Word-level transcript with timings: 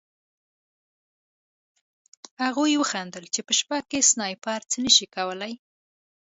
هغوی 2.43 2.73
وخندل 2.77 3.25
چې 3.33 3.41
په 3.47 3.53
شپه 3.59 3.77
کې 3.89 4.07
سنایپر 4.11 4.59
څه 4.71 4.77
نه 4.85 4.91
شي 4.95 5.05
کولی 5.15 5.53